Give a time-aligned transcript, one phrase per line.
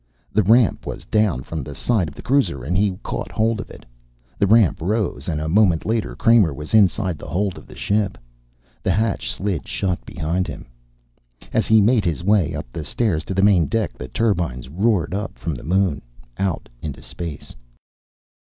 [0.33, 3.69] The ramp was down from the side of the cruiser and he caught hold of
[3.69, 3.85] it.
[4.39, 8.17] The ramp rose, and a moment later Kramer was inside the hold of the ship.
[8.81, 10.65] The hatch slid shut behind him.
[11.53, 15.13] As he made his way up the stairs to the main deck the turbines roared
[15.13, 16.01] up from the moon,
[16.39, 17.55] out into space.